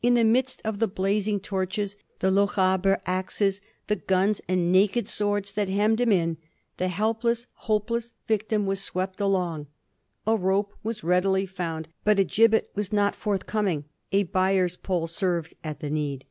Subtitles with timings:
[0.00, 5.50] In the midst of the blazing torches, the Lochaber axes, the guns and naked swords,
[5.54, 6.36] that hemmed him in,
[6.76, 9.66] the helpless, hopeless victim was swept along.
[10.24, 15.08] A rope was readily found, but a gib bet was not forthcoming; a byer's pole
[15.08, 16.26] served at the need.